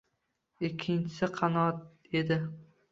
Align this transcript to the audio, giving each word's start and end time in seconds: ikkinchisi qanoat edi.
ikkinchisi 0.69 1.31
qanoat 1.39 1.87
edi. 2.23 2.45